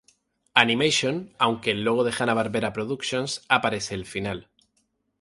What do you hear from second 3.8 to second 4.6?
el final.